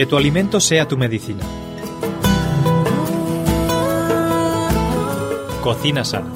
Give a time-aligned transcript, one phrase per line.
[0.00, 1.44] Que tu alimento sea tu medicina.
[5.62, 6.32] Cocina sana.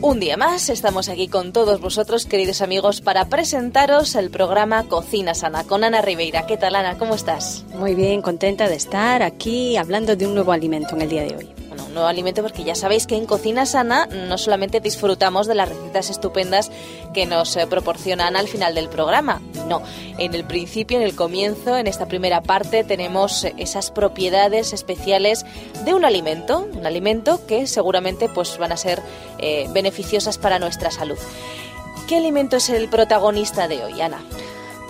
[0.00, 5.34] Un día más estamos aquí con todos vosotros, queridos amigos, para presentaros el programa Cocina
[5.34, 6.46] Sana con Ana Ribeira.
[6.46, 6.98] ¿Qué tal, Ana?
[6.98, 7.64] ¿Cómo estás?
[7.74, 11.34] Muy bien, contenta de estar aquí hablando de un nuevo alimento en el día de
[11.34, 11.59] hoy
[11.92, 16.10] nuevo alimento porque ya sabéis que en Cocina Sana no solamente disfrutamos de las recetas
[16.10, 16.70] estupendas
[17.12, 19.82] que nos eh, proporcionan al final del programa, no,
[20.18, 25.44] en el principio, en el comienzo, en esta primera parte tenemos esas propiedades especiales
[25.84, 29.02] de un alimento, un alimento que seguramente pues van a ser
[29.38, 31.18] eh, beneficiosas para nuestra salud.
[32.08, 34.22] ¿Qué alimento es el protagonista de hoy, Ana?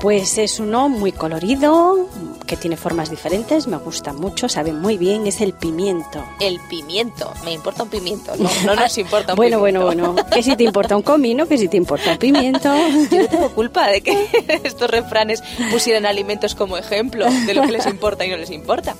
[0.01, 2.09] Pues es uno muy colorido,
[2.51, 6.25] que tiene formas diferentes, me gusta mucho, sabe muy bien, es el pimiento.
[6.41, 9.85] El pimiento, me importa un pimiento, no, no nos importa un bueno, pimiento.
[9.85, 12.75] Bueno, bueno, que si te importa un comino, que si te importa un pimiento.
[13.13, 14.27] Yo no tengo culpa de que
[14.65, 18.97] estos refranes pusieran alimentos como ejemplo de lo que les importa y no les importa.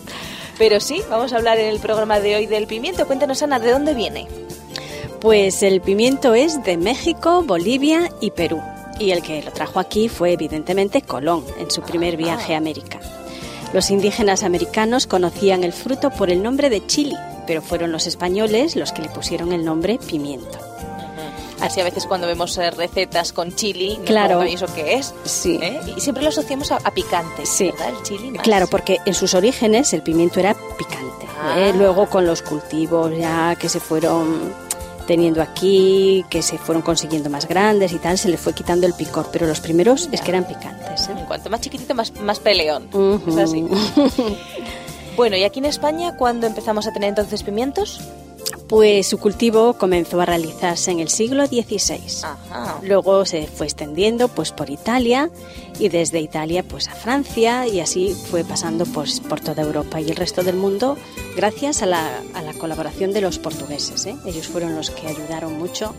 [0.57, 3.05] Pero sí, vamos a hablar en el programa de hoy del pimiento.
[3.09, 4.29] Cuéntanos, Ana, ¿de dónde viene?
[5.21, 8.63] Pues el pimiento es de México, Bolivia y Perú.
[9.01, 13.01] Y el que lo trajo aquí fue evidentemente Colón en su primer viaje a América.
[13.73, 18.75] Los indígenas americanos conocían el fruto por el nombre de chili, pero fueron los españoles
[18.75, 20.59] los que le pusieron el nombre pimiento.
[21.61, 24.43] Así a veces cuando vemos eh, recetas con chili, no claro.
[24.43, 25.15] eso qué es.
[25.25, 25.59] Sí.
[25.63, 25.79] ¿eh?
[25.97, 27.71] Y siempre lo asociamos a, picante, sí.
[27.71, 27.91] ¿verdad?
[27.91, 28.43] El chili más.
[28.43, 31.27] Claro, porque en sus orígenes el pimiento era picante.
[31.27, 31.71] ¿eh?
[31.71, 31.73] Ah.
[31.77, 34.55] Luego con los cultivos ya que se fueron
[35.11, 38.95] teniendo aquí, que se fueron consiguiendo más grandes y tal, se les fue quitando el
[38.95, 41.09] picor, pero los primeros es que eran picantes.
[41.09, 41.15] ¿eh?
[41.19, 42.85] En cuanto más chiquitito, más, más peleón.
[42.93, 43.29] Uh -huh.
[43.29, 43.67] Es así.
[45.17, 48.01] bueno, ¿y aquí en España cuándo empezamos a tener entonces pimientos?
[48.69, 52.01] Pues su cultivo comenzó a realizarse en el siglo XVI.
[52.23, 52.79] Ajá.
[52.83, 55.31] Luego se fue extendiendo pues por Italia
[55.79, 60.11] y desde Italia pues a Francia y así fue pasando pues, por toda Europa y
[60.11, 60.97] el resto del mundo
[61.37, 64.07] gracias a la, a la colaboración de los portugueses.
[64.07, 64.17] ¿eh?
[64.27, 65.95] Ellos fueron los que ayudaron mucho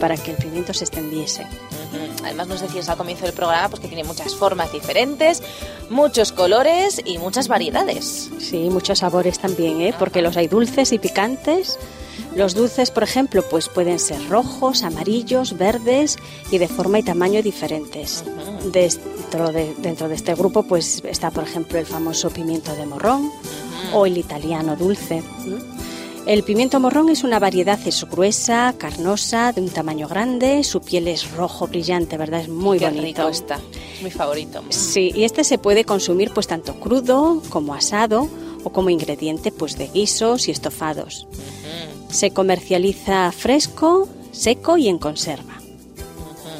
[0.00, 1.42] para que el pimiento se extendiese.
[1.42, 2.24] Uh -huh.
[2.24, 5.42] Además nos decías al comienzo del programa pues que tiene muchas formas diferentes,
[5.90, 8.30] muchos colores y muchas variedades.
[8.38, 9.94] Sí, muchos sabores también, ¿eh?
[9.98, 11.78] porque los hay dulces y picantes.
[12.34, 16.18] Los dulces, por ejemplo, pues pueden ser rojos, amarillos, verdes
[16.50, 18.24] y de forma y tamaño diferentes.
[18.72, 23.30] Dentro, de, dentro de este grupo pues está, por ejemplo, el famoso pimiento de morrón
[23.92, 25.22] o el italiano dulce.
[26.26, 31.06] El pimiento morrón es una variedad, es gruesa, carnosa, de un tamaño grande, su piel
[31.06, 32.40] es rojo brillante, ¿verdad?
[32.40, 33.04] Es muy Qué bonito.
[33.04, 33.60] Rico está.
[33.94, 34.64] Es mi favorito.
[34.70, 38.26] Sí, y este se puede consumir pues tanto crudo como asado
[38.64, 41.28] o como ingrediente pues de guisos y estofados.
[42.14, 45.54] Se comercializa fresco, seco y en conserva.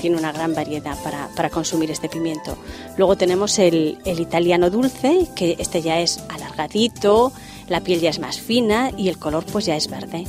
[0.00, 2.58] Tiene una gran variedad para, para, consumir este pimiento.
[2.96, 7.32] Luego tenemos el, el, italiano dulce, que este ya es alargadito,
[7.68, 10.24] la piel ya es más fina y el color pues ya es verde.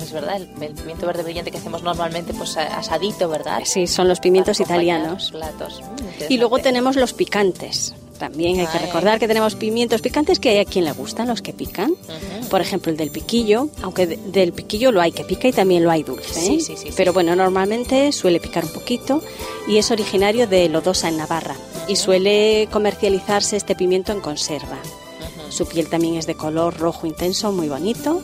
[0.00, 3.60] Es verdad, el, el, pimiento verde brillante que hacemos normalmente pues asadito, ¿verdad?
[3.64, 5.30] Sí, son los pimientos italianos.
[5.30, 5.80] Platos.
[5.80, 7.94] Mm, y luego tenemos los picantes.
[8.20, 11.40] También hay que recordar que tenemos pimientos picantes que hay a quien le gustan, los
[11.40, 11.92] que pican.
[11.92, 12.48] Uh -huh.
[12.50, 15.84] Por ejemplo, el del piquillo, aunque de, del piquillo lo hay que pica y también
[15.84, 16.38] lo hay dulce.
[16.38, 16.42] ¿eh?
[16.42, 19.22] Sí, sí, sí, Pero bueno, normalmente suele picar un poquito
[19.66, 21.56] y es originario de Lodosa en Navarra.
[21.88, 24.76] Y suele comercializarse este pimiento en conserva.
[24.76, 25.50] Uh -huh.
[25.50, 28.20] Su piel también es de color rojo intenso, muy bonito.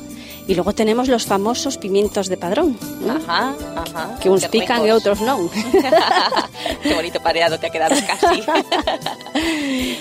[0.49, 2.79] Y luego tenemos los famosos pimientos de padrón.
[3.09, 4.19] Ajá, ajá.
[4.21, 5.51] Que unos pican y otros no.
[6.83, 8.43] Qué bonito pareado te ha quedado casi.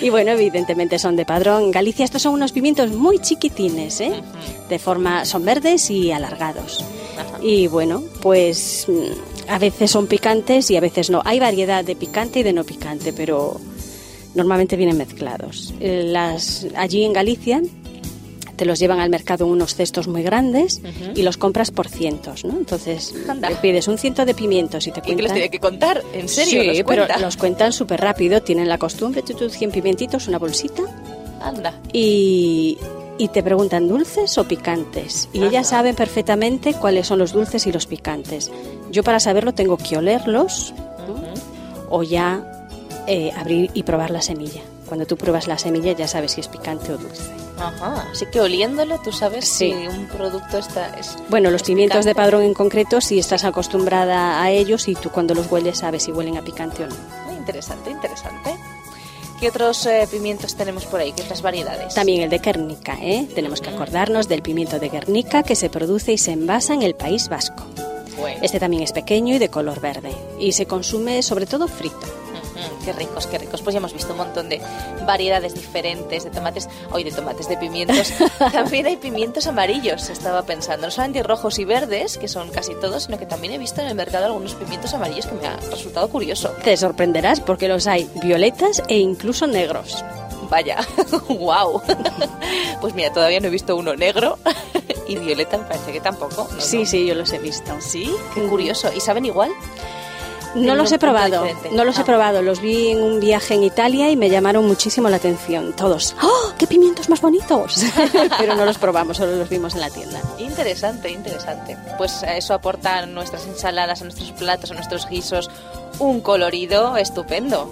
[0.02, 1.64] y bueno, evidentemente son de padrón.
[1.64, 4.10] En Galicia estos son unos pimientos muy chiquitines, ¿eh?
[4.12, 4.68] Uh -huh.
[4.68, 6.84] De forma, son verdes y alargados.
[7.18, 7.38] Ajá.
[7.42, 11.22] Y bueno, pues mm, a veces son picantes y a veces no.
[11.24, 13.60] Hay variedad de picante y de no picante, pero
[14.36, 15.74] normalmente vienen mezclados.
[15.80, 17.62] Eh, Las, allí en Galicia
[18.56, 21.12] te los llevan al mercado en unos cestos muy grandes uh -huh.
[21.18, 22.52] y los compras por cientos, ¿no?
[22.56, 23.50] Entonces Anda.
[23.50, 25.12] le pides un ciento de pimientos y te cuentan...
[25.12, 26.02] ¿Y que los tiene que contar?
[26.12, 26.62] ¿En serio?
[26.62, 30.38] Sí, ¿Los pero los cuentan súper rápido, tienen la costumbre, tú, tú 100 pimientitos, una
[30.38, 30.82] bolsita.
[31.40, 31.74] Anda.
[31.92, 32.78] Y,
[33.18, 35.28] y te preguntan dulces o picantes.
[35.32, 38.50] Y ellas saben perfectamente cuáles son los dulces y los picantes.
[38.90, 40.72] Yo para saberlo tengo que olerlos
[41.08, 41.86] Uh -huh.
[41.90, 42.66] o ya
[43.06, 44.62] eh, abrir y probar la semilla.
[44.88, 47.22] Cuando tú pruebas la semilla ya sabes si es picante o dulce.
[47.58, 49.72] Ajá, así que oliéndolo tú sabes Sí.
[49.72, 50.88] si un producto está...
[50.98, 54.94] Es, Bueno, los es pimientos de padrón en concreto, si estás acostumbrada a ellos y
[54.94, 56.94] tú cuando los hueles sabes si huelen a picante o no.
[57.26, 58.54] Muy interesante, interesante.
[59.40, 61.12] ¿Qué otros eh, pimientos tenemos por ahí?
[61.12, 61.94] ¿Qué otras variedades?
[61.94, 63.28] También el de Guernica, ¿eh?
[63.34, 66.94] Tenemos que acordarnos del pimiento de Guernica que se produce y se envasa en el
[66.94, 67.64] País Vasco.
[68.18, 68.38] Bueno.
[68.42, 70.10] Este también es pequeño y de color verde
[70.40, 72.00] y se consume sobre todo frito.
[72.56, 73.62] Ujú, Qué ricos, qué ricos.
[73.62, 74.60] Pues ya hemos visto un montón de
[75.06, 78.12] variedades diferentes de tomates, hoy de tomates, de pimientos.
[78.52, 80.86] también hay pimientos amarillos, estaba pensando.
[80.86, 83.88] No solamente rojos y verdes, que son casi todos, sino que también he visto en
[83.88, 86.50] el mercado algunos pimientos amarillos que me ha resultado curioso.
[86.64, 90.04] Te sorprenderás porque los hay violetas e incluso negros.
[90.48, 90.78] Vaya,
[91.28, 91.82] wow.
[92.80, 94.38] pues mira, todavía no he visto uno negro
[95.08, 96.48] y violeta me parece que tampoco.
[96.52, 96.60] ¿no?
[96.60, 96.86] Sí, ¿No?
[96.86, 97.72] sí, yo los he visto.
[97.80, 98.90] Sí, qué curioso.
[98.94, 99.50] ¿Y saben igual?
[100.56, 101.70] No los he probado, diferente.
[101.76, 102.04] no los he Ah.
[102.04, 102.42] probado.
[102.42, 105.74] Los vi en un viaje en Italia y me llamaron muchísimo la atención.
[105.74, 107.84] Todos, ¡oh, qué pimientos más bonitos!
[108.38, 110.20] Pero no los probamos, solo los vimos en la tienda.
[110.38, 111.76] Interesante, interesante.
[111.98, 115.50] Pues a eso aporta a nuestras ensaladas, a nuestros platos, a nuestros guisos
[115.98, 117.70] un colorido estupendo.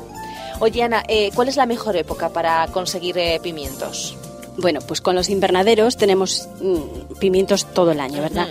[0.60, 4.16] Oye, Ana, eh, ¿cuál es la mejor época para conseguir eh, pimientos?
[4.56, 8.48] Bueno, pues con los invernaderos tenemos mm, pimientos todo el año, ¿verdad?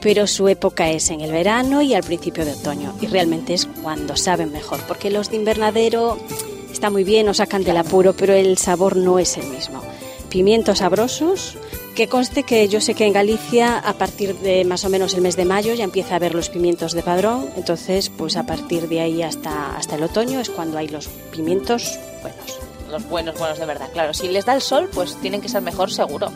[0.00, 2.94] Pero su época es en el verano y al principio de otoño.
[3.00, 6.18] Y realmente es cuando saben mejor, porque los de invernadero
[6.72, 9.80] está muy bien, nos sacan del apuro, pero el sabor no es el mismo.
[10.28, 11.56] Pimientos sabrosos,
[11.94, 15.20] que conste que yo sé que en Galicia a partir de más o menos el
[15.20, 18.88] mes de mayo ya empieza a haber los pimientos de padrón, entonces pues a partir
[18.88, 22.73] de ahí hasta, hasta el otoño es cuando hay los pimientos buenos.
[22.94, 24.14] Los buenos, buenos de verdad, claro.
[24.14, 26.30] Si les da el sol, pues tienen que ser mejor, seguro.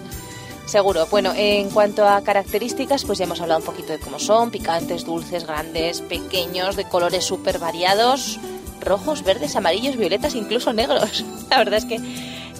[0.66, 1.06] Seguro.
[1.06, 5.04] Bueno, en cuanto a características, pues ya hemos hablado un poquito de cómo son, picantes,
[5.04, 8.40] dulces, grandes, pequeños, de colores súper variados,
[8.80, 11.24] rojos, verdes, amarillos, violetas, incluso negros.
[11.50, 12.00] La verdad es que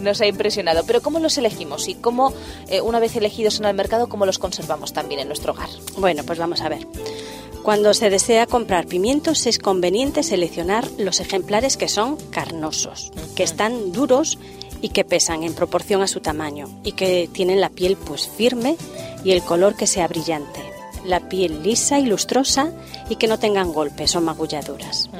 [0.00, 0.84] nos ha impresionado.
[0.86, 1.88] Pero ¿cómo los elegimos?
[1.88, 2.32] Y cómo,
[2.68, 5.70] eh, una vez elegidos en el mercado, cómo los conservamos también en nuestro hogar?
[5.96, 6.86] Bueno, pues vamos a ver.
[7.68, 13.92] Cuando se desea comprar pimientos es conveniente seleccionar los ejemplares que son carnosos, que están
[13.92, 14.38] duros
[14.80, 18.78] y que pesan en proporción a su tamaño y que tienen la piel pues firme
[19.22, 20.62] y el color que sea brillante.
[21.04, 22.72] La piel lisa y lustrosa
[23.10, 25.10] y que no tengan golpes o magulladuras.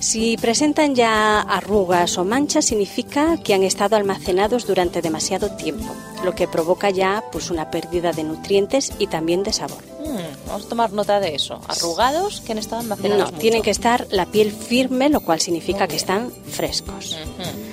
[0.00, 5.92] Si presentan ya arrugas o manchas significa que han estado almacenados durante demasiado tiempo,
[6.24, 9.82] lo que provoca ya pues una pérdida de nutrientes y también de sabor.
[10.04, 11.60] Mm, vamos a tomar nota de eso.
[11.66, 13.40] Arrugados que han estado No, almacenados mucho.
[13.40, 17.16] tienen que estar la piel firme, lo cual significa que están frescos.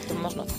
[0.07, 0.53] Tomamos nota.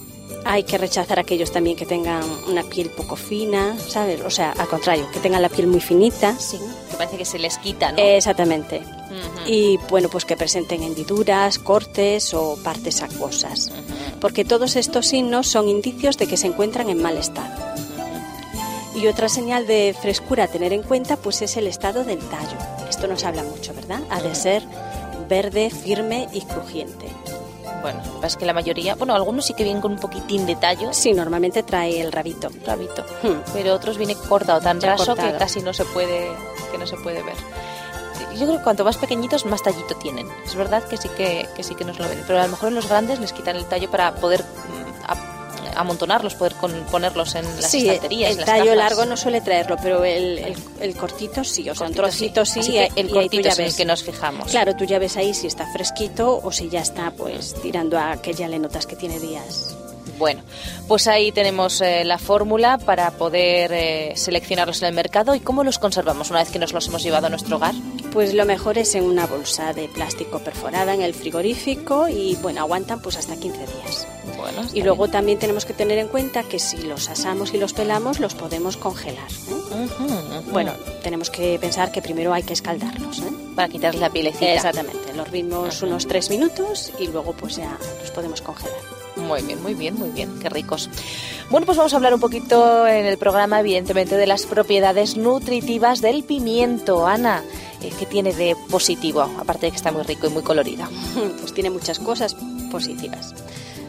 [0.44, 4.20] Hay que rechazar aquellos también que tengan una piel poco fina, ¿sabes?
[4.20, 6.38] O sea, al contrario, que tengan la piel muy finita.
[6.38, 6.58] Sí,
[6.90, 7.98] que parece que se les quita, ¿no?
[7.98, 8.82] Exactamente.
[9.46, 13.70] Y bueno, pues que presenten hendiduras, cortes o partes acuosas.
[14.20, 17.54] Porque todos estos signos son indicios de que se encuentran en mal estado.
[18.94, 22.56] Y otra señal de frescura a tener en cuenta pues es el estado del tallo.
[22.88, 24.00] Esto nos habla mucho, ¿verdad?
[24.10, 24.62] Ha de ser
[25.28, 27.06] verde, firme y crujiente.
[27.82, 29.98] Bueno, lo que pasa es que la mayoría, bueno, algunos sí que vienen con un
[29.98, 32.48] poquitín de tallo, Sí, normalmente trae el rabito.
[32.64, 33.42] rabito, Hmm.
[33.52, 36.28] pero otros viene cortado, tan raso que casi no se puede,
[36.72, 37.34] que no se puede ver.
[38.38, 40.28] Yo creo que cuanto más pequeñitos, más tallito tienen.
[40.44, 42.68] Es verdad que sí que, que sí que nos lo ven, pero a lo mejor
[42.68, 47.44] en los grandes les quitan el tallo para poder mm, amontonarlos, poder con- ponerlos en
[47.60, 48.30] las sí, estanterías.
[48.30, 48.76] el las tallo cajas.
[48.78, 52.60] largo no suele traerlo, pero el, el- el cortito sí, o sea, un trocito sí,
[52.60, 54.50] y, y el cortito es el que nos fijamos.
[54.50, 58.16] Claro, tú ya ves ahí si está fresquito o si ya está pues tirando a
[58.22, 59.76] que ya le notas que tiene días.
[60.18, 60.42] Bueno,
[60.88, 65.64] pues ahí tenemos eh, la fórmula para poder eh, seleccionarlos en el mercado y cómo
[65.64, 67.74] los conservamos una vez que nos los hemos llevado a nuestro hogar.
[68.12, 72.60] Pues lo mejor es en una bolsa de plástico perforada en el frigorífico y bueno,
[72.60, 74.06] aguantan pues hasta 15 días.
[74.38, 77.72] Bueno, Y luego también tenemos que tener en cuenta que si los asamos y los
[77.74, 79.28] pelamos los podemos congelar.
[79.30, 80.42] ¿eh?
[80.50, 83.22] Bueno, tenemos que pensar que primero hay que escaldarlos.
[83.54, 84.52] para quitarles la pielecita.
[84.54, 88.95] Exactamente, los hervimos unos 3 minutos y luego pues ya los podemos congelar.
[89.16, 90.90] Muy bien, muy bien, muy bien, qué ricos.
[91.50, 96.00] Bueno, pues vamos a hablar un poquito en el programa, evidentemente, de las propiedades nutritivas
[96.00, 97.06] del pimiento.
[97.06, 97.42] Ana,
[97.82, 99.22] eh, ¿qué tiene de positivo?
[99.22, 100.86] Aparte de que está muy rico y muy colorido.
[101.40, 102.36] pues tiene muchas cosas
[102.70, 103.34] positivas.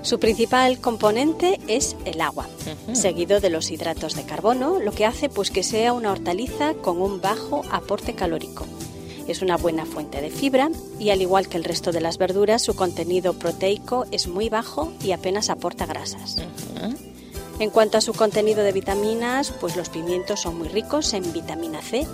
[0.02, 2.48] Su principal componente es el agua,
[2.94, 7.02] seguido de los hidratos de carbono, lo que hace pues que sea una hortaliza con
[7.02, 8.66] un bajo aporte calórico.
[9.28, 10.70] Es una buena fuente de fibra
[11.00, 14.94] y al igual que el resto de las verduras, su contenido proteico es muy bajo
[15.04, 16.38] y apenas aporta grasas.
[17.60, 21.82] En cuanto a su contenido de vitaminas, pues los pimientos son muy ricos en vitamina
[21.82, 22.06] C,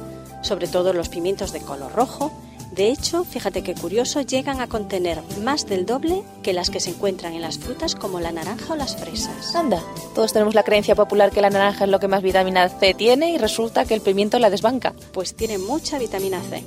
[0.42, 2.32] sobre todo los pimientos de color rojo.
[2.72, 6.90] De hecho, fíjate qué curioso, llegan a contener más del doble que las que se
[6.90, 9.54] encuentran en las frutas como la naranja o las fresas.
[9.54, 9.84] Anda,
[10.16, 13.30] todos tenemos la creencia popular que la naranja es lo que más vitamina C tiene
[13.32, 14.94] y resulta que el pimiento la desbanca.
[15.12, 16.64] Pues tiene mucha vitamina C.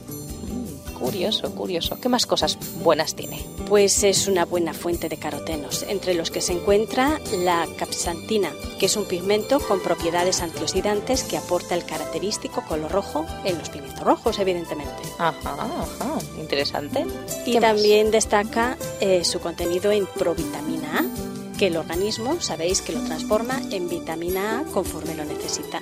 [0.99, 1.99] curioso, curioso.
[2.01, 3.45] ¿Qué más cosas buenas tiene?
[3.69, 8.87] Pues es una buena fuente de carotenos, entre los que se encuentra la capsantina, que
[8.87, 14.05] es un pigmento con propiedades antioxidantes que aporta el característico color rojo en los pimientos
[14.05, 15.03] rojos, evidentemente.
[15.19, 17.05] Ajá, ajá, interesante.
[17.45, 23.03] Y también destaca eh, su contenido en provitamina A, que el organismo, sabéis que lo
[23.03, 25.81] transforma en vitamina A conforme lo necesita.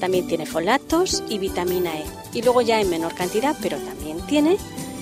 [0.00, 2.04] También tiene folatos y vitamina E.
[2.32, 4.56] Y luego ya en menor cantidad, pero también tiene,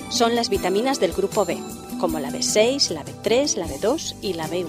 [0.09, 1.57] son las vitaminas del grupo B,
[1.99, 4.67] como la B6, la B3, la B2 y la B1.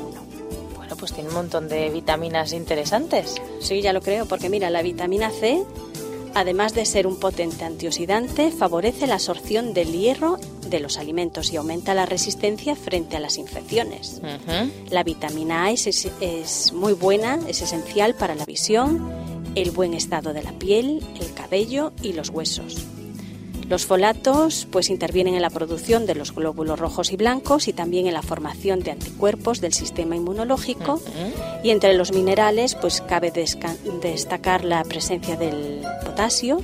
[0.76, 3.36] Bueno, pues tiene un montón de vitaminas interesantes.
[3.60, 5.62] Sí, ya lo creo, porque mira, la vitamina C,
[6.34, 11.56] además de ser un potente antioxidante, favorece la absorción del hierro de los alimentos y
[11.56, 14.20] aumenta la resistencia frente a las infecciones.
[14.90, 15.86] La vitamina A es,
[16.20, 19.10] es muy buena, es esencial para la visión,
[19.54, 22.86] el buen estado de la piel, el cabello y los huesos.
[23.68, 28.06] Los folatos pues intervienen en la producción de los glóbulos rojos y blancos y también
[28.06, 31.00] en la formación de anticuerpos del sistema inmunológico.
[31.62, 36.62] Y entre los minerales pues cabe destacar la presencia del potasio.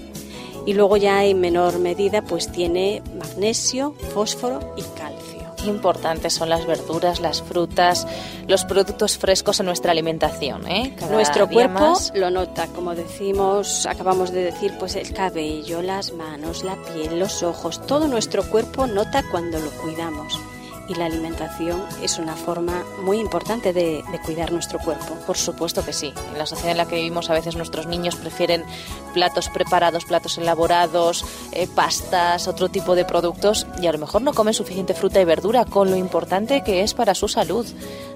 [0.67, 5.24] Y luego ya en menor medida pues tiene magnesio, fósforo y calcio
[5.67, 8.07] importantes son las verduras, las frutas,
[8.47, 10.67] los productos frescos en nuestra alimentación.
[10.67, 10.97] ¿eh?
[11.11, 16.77] Nuestro cuerpo lo nota, como decimos, acabamos de decir, pues el cabello, las manos, la
[16.77, 20.39] piel, los ojos, todo nuestro cuerpo nota cuando lo cuidamos
[20.89, 25.15] y la alimentación es una forma muy importante de, cuidar nuestro cuerpo.
[25.27, 26.13] Por supuesto que sí.
[26.33, 28.65] En la sociedad en la que vivimos a veces nuestros niños prefieren
[29.13, 34.33] platos preparados, platos elaborados, eh, pastas, otro tipo de productos y a lo mejor no
[34.33, 37.67] comen suficiente fruta y verdura con lo importante que es para su salud.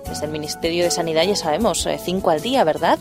[0.08, 2.98] Desde el Ministerio de Sanidad ya sabemos, eh, cinco al día, ¿verdad?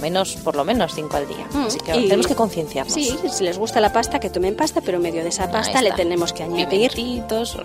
[0.00, 1.46] Menos, por lo menos cinco al día.
[1.52, 2.94] Mm, Así que tenemos que concienciarnos.
[2.94, 5.82] Sí, si les gusta la pasta, que tomen pasta, pero en medio de esa pasta
[5.82, 6.92] le tenemos que añadir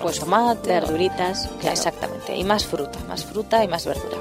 [0.01, 1.49] pues tomate, verduritas.
[1.63, 4.17] Exactamente, y más fruta, más fruta y más verdura.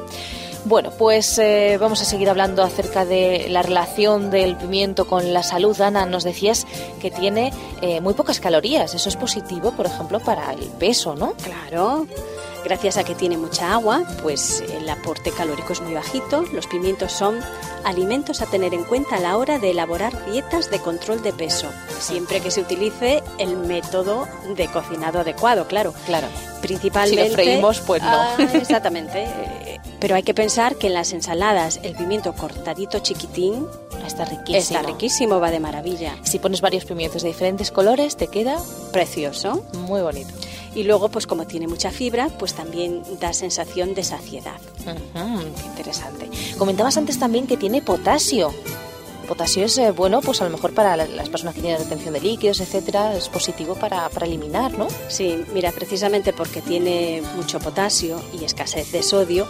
[0.66, 5.42] Bueno, pues eh, vamos a seguir hablando acerca de la relación del pimiento con la
[5.42, 5.78] salud.
[5.82, 6.66] Ana, nos decías
[7.02, 7.52] que tiene
[7.82, 8.94] eh, muy pocas calorías.
[8.94, 11.34] Eso es positivo, por ejemplo, para el peso, ¿no?
[11.42, 12.06] Claro.
[12.64, 16.42] Gracias a que tiene mucha agua, pues el aporte calórico es muy bajito.
[16.52, 17.40] Los pimientos son
[17.84, 21.68] alimentos a tener en cuenta a la hora de elaborar dietas de control de peso,
[22.00, 25.92] siempre que se utilice el método de cocinado adecuado, claro.
[26.06, 26.26] Claro.
[26.62, 27.24] Principalmente.
[27.24, 28.08] Si lo freímos, pues no.
[28.08, 29.28] Ah, exactamente.
[30.00, 33.66] Pero hay que pensar que en las ensaladas el pimiento cortadito chiquitín
[34.06, 34.78] está riquísimo.
[34.78, 36.16] Está riquísimo, va de maravilla.
[36.22, 38.58] Si pones varios pimientos de diferentes colores, te queda
[38.92, 39.64] precioso.
[39.74, 40.32] Muy bonito.
[40.74, 44.60] Y luego, pues como tiene mucha fibra, pues también da sensación de saciedad.
[44.84, 46.28] qué interesante.
[46.58, 48.52] Comentabas antes también que tiene potasio.
[49.28, 52.20] Potasio es eh, bueno, pues a lo mejor para las personas que tienen retención de
[52.20, 54.86] líquidos, etcétera, es positivo para, para eliminar, ¿no?
[55.08, 59.46] Sí, mira, precisamente porque tiene mucho potasio y escasez de sodio,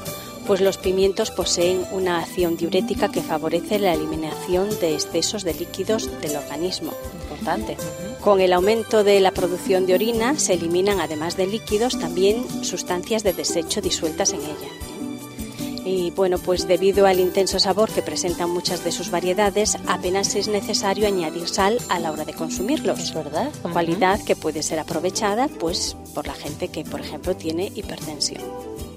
[0.46, 6.08] pues los pimientos poseen una acción diurética que favorece la eliminación de excesos de líquidos
[6.20, 6.92] del organismo.
[7.22, 7.76] Importante.
[8.24, 13.22] Con el aumento de la producción de orina se eliminan, además de líquidos, también sustancias
[13.22, 15.84] de desecho disueltas en ella.
[15.84, 20.48] Y bueno, pues debido al intenso sabor que presentan muchas de sus variedades, apenas es
[20.48, 22.98] necesario añadir sal a la hora de consumirlos.
[22.98, 23.50] Es verdad.
[23.74, 28.42] Cualidad que puede ser aprovechada pues por la gente que, por ejemplo, tiene hipertensión.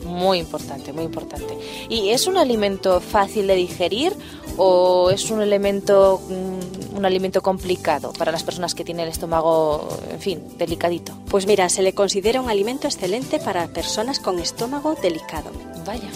[0.07, 1.57] Muy importante, muy importante.
[1.89, 4.13] ¿Y es un alimento fácil de digerir
[4.57, 9.87] o es un elemento mm, un alimento complicado para las personas que tienen el estómago,
[10.11, 11.13] en fin, delicadito?
[11.29, 15.51] Pues mira, se le considera un alimento excelente para personas con estómago delicado.
[15.85, 16.09] Vaya.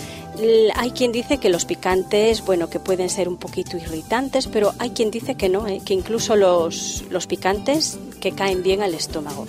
[0.75, 4.91] Hay quien dice que los picantes, bueno, que pueden ser un poquito irritantes, pero hay
[4.91, 5.81] quien dice que no, ¿eh?
[5.85, 9.45] que incluso los, los picantes que caen bien al estómago.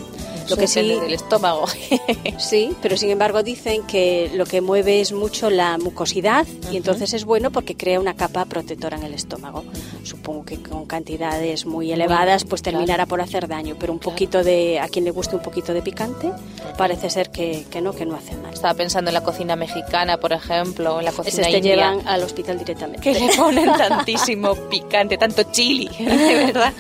[0.49, 1.67] Lo que sí del estómago.
[2.39, 7.13] sí, pero sin embargo dicen que lo que mueve es mucho la mucosidad y entonces
[7.15, 9.65] es bueno porque crea una capa protectora en el estómago.
[10.03, 14.81] Supongo que con cantidades muy elevadas pues terminará por hacer daño, pero un poquito de
[14.81, 16.31] a quien le guste un poquito de picante
[16.77, 18.53] parece ser que, que no, que no hace mal.
[18.53, 22.23] Estaba pensando en la cocina mexicana, por ejemplo, en la cocina Ese te llevan al
[22.23, 23.03] hospital directamente.
[23.03, 26.73] Que le ponen tantísimo picante, tanto chili, de verdad.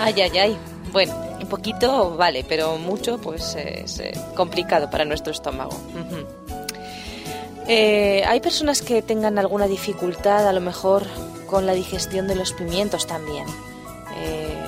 [0.00, 0.56] Ay, ay, ay.
[0.92, 1.14] Bueno,
[1.46, 5.78] un poquito vale, pero mucho pues es eh, complicado para nuestro estómago.
[7.68, 11.04] Eh, hay personas que tengan alguna dificultad a lo mejor
[11.46, 13.46] con la digestión de los pimientos también.
[14.18, 14.60] Eh,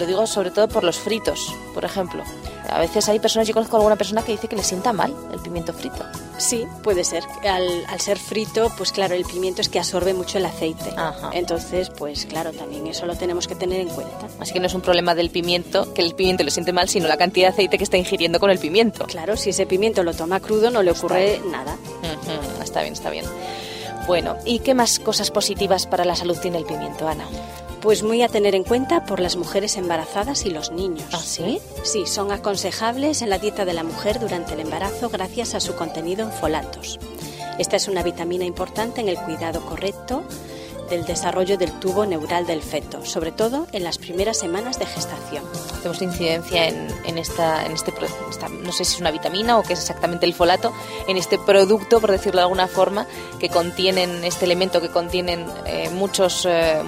[0.00, 2.24] lo digo sobre todo por los fritos, por ejemplo.
[2.68, 5.14] A veces hay personas, yo conozco a alguna persona que dice que le sienta mal
[5.32, 6.04] el pimiento frito.
[6.38, 7.22] Sí, puede ser.
[7.48, 10.90] Al, al ser frito, pues claro, el pimiento es que absorbe mucho el aceite.
[10.96, 11.30] Ajá.
[11.32, 14.26] Entonces, pues claro, también eso lo tenemos que tener en cuenta.
[14.40, 17.06] Así que no es un problema del pimiento, que el pimiento le siente mal, sino
[17.06, 19.06] la cantidad de aceite que está ingiriendo con el pimiento.
[19.06, 21.74] Claro, si ese pimiento lo toma crudo no le ocurre nada.
[21.74, 23.24] Ujú, Está bien, está bien.
[24.06, 27.26] Bueno, ¿y qué más cosas positivas para la salud tiene el pimiento, Ana?
[27.84, 31.06] Pues muy a tener en cuenta por las mujeres embarazadas y los niños.
[31.12, 31.60] ¿Ah, sí?
[31.82, 35.74] Sí, son aconsejables en la dieta de la mujer durante el embarazo gracias a su
[35.76, 36.98] contenido en folatos.
[37.58, 40.24] Esta es una vitamina importante en el cuidado correcto
[40.88, 45.44] del desarrollo del tubo neural del feto, sobre todo en las primeras semanas de gestación.
[45.78, 47.92] Hacemos incidencia en, en esta, en este,
[48.30, 50.72] esta- no sé si es una vitamina o qué es exactamente el folato,
[51.06, 53.06] en este producto, por decirlo de alguna forma,
[53.38, 56.82] que contienen, este elemento que contienen eh, muchos, eh,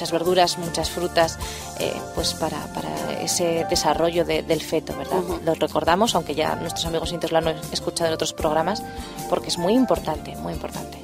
[0.00, 1.38] muchas verduras, muchas frutas,
[1.78, 5.18] eh, pues para, para ese desarrollo de- del feto, ¿verdad?
[5.18, 5.40] Ujú.
[5.44, 8.82] Lo recordamos, aunque ya nuestros amigos siguientes lo han escuchado en otros programas,
[9.28, 10.96] porque es muy importante, muy importante.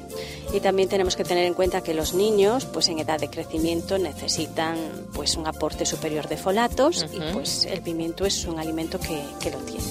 [0.51, 3.99] Y también tenemos que tener en cuenta que los niños, pues en edad de crecimiento,
[3.99, 4.77] necesitan
[5.13, 9.51] pues un aporte superior de folatos y pues el pimiento es un alimento que, que
[9.51, 9.83] lo tiene.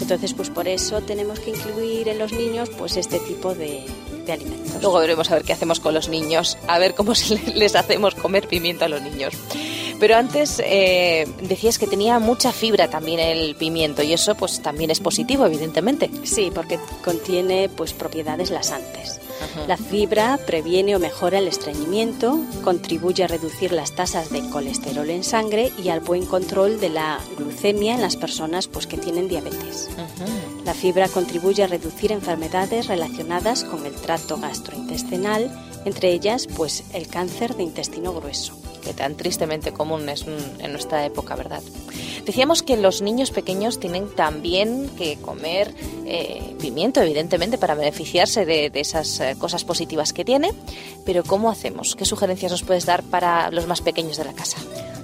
[0.00, 3.84] Entonces, pues por eso tenemos que incluir en los niños pues este tipo de,
[4.24, 4.80] de alimentos.
[4.80, 7.12] Luego veremos a ver qué hacemos con los niños, a ver cómo
[7.54, 9.34] les hacemos comer pimiento a los niños.
[10.00, 14.90] Pero antes eh, decías que tenía mucha fibra también el pimiento y eso pues también
[14.90, 16.10] es positivo, evidentemente.
[16.24, 19.19] Sí, porque contiene pues propiedades lasantes.
[19.42, 19.66] Ajá.
[19.66, 25.24] La fibra previene o mejora el estreñimiento, contribuye a reducir las tasas de colesterol en
[25.24, 29.88] sangre y al buen control de la glucemia en las personas pues, que tienen diabetes.
[30.64, 35.50] La fibra contribuye a reducir enfermedades relacionadas con el tracto gastrointestinal,
[35.84, 38.59] entre ellas pues el cáncer de intestino grueso.
[38.82, 40.24] Que tan tristemente común es
[40.58, 41.62] en nuestra época, ¿verdad?
[42.24, 45.74] Decíamos que los niños pequeños tienen también que comer
[46.06, 50.52] eh, pimiento, evidentemente, para beneficiarse de, de esas eh, cosas positivas que tiene.
[51.04, 51.96] Pero ¿cómo hacemos?
[51.96, 54.58] ¿Qué sugerencias nos puedes dar para los más pequeños de la casa?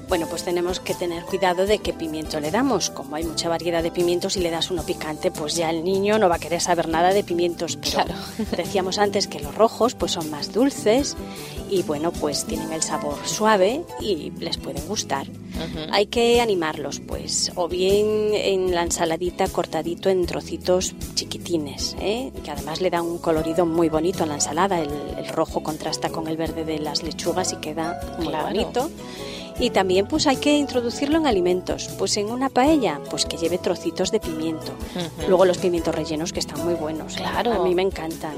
[0.08, 2.90] Bueno, pues tenemos que tener cuidado de qué pimiento le damos.
[2.90, 6.18] Como hay mucha variedad de pimientos, si le das uno picante, pues ya el niño
[6.20, 7.76] no va a querer saber nada de pimientos.
[7.76, 8.14] Pero Claro.
[8.56, 11.16] decíamos antes que los rojos pues son más dulces
[11.68, 15.26] y bueno, pues tienen el sabor suave y les pueden gustar.
[15.90, 22.30] Hay que animarlos, pues, o bien en la ensaladita cortadito en trocitos chiquitines, ¿eh?
[22.44, 24.78] que además le dan un colorido muy bonito a la ensalada.
[24.80, 28.44] El, el rojo contrasta con el verde de las lechugas y queda muy Claro.
[28.48, 28.90] bonito.
[29.58, 31.88] Y también pues hay que introducirlo en alimentos.
[31.98, 34.72] Pues en una paella, pues que lleve trocitos de pimiento.
[35.28, 37.16] Luego los pimientos rellenos que están muy buenos.
[37.16, 37.52] Claro.
[37.52, 38.34] A mí me encantan.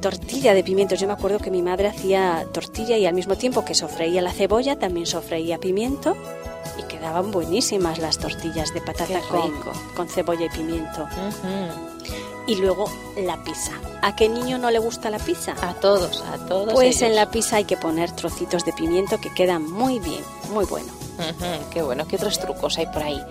[0.00, 0.98] Tortilla de pimientos.
[0.98, 4.32] Yo me acuerdo que mi madre hacía tortilla y al mismo tiempo que sofreía la
[4.32, 6.16] cebolla, también sofreía pimiento.
[6.78, 9.52] Y quedaban buenísimas las tortillas de patata con,
[9.94, 11.06] con cebolla y pimiento.
[12.46, 13.72] Y luego la pizza.
[14.02, 15.54] ¿A qué niño no le gusta la pizza?
[15.60, 16.72] A todos, a todos.
[16.72, 20.64] Pues en la pizza hay que poner trocitos de pimiento que quedan muy bien, muy
[20.64, 20.92] bueno.
[21.70, 23.22] Qué bueno, ¿qué otros trucos hay por ahí?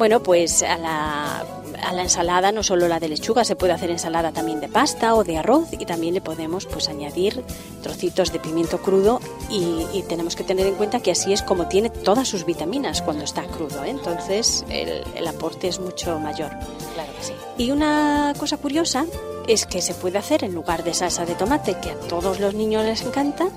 [0.00, 1.44] Bueno, pues a la,
[1.86, 5.14] a la ensalada, no solo la de lechuga, se puede hacer ensalada también de pasta
[5.14, 7.44] o de arroz y también le podemos pues añadir
[7.82, 11.68] trocitos de pimiento crudo y, y tenemos que tener en cuenta que así es como
[11.68, 13.90] tiene todas sus vitaminas cuando está crudo, ¿eh?
[13.90, 16.48] entonces el, el aporte es mucho mayor.
[16.94, 17.34] Claro que sí.
[17.58, 19.04] Y una cosa curiosa
[19.46, 22.54] es que se puede hacer en lugar de salsa de tomate, que a todos los
[22.54, 23.48] niños les encanta,